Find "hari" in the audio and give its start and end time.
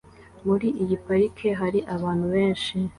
1.59-1.79